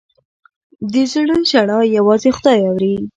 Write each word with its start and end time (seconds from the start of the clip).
د 0.91 0.93
زړه 1.11 1.35
ژړا 1.49 1.79
یوازې 1.97 2.29
خدای 2.37 2.59
اوري. 2.69 2.95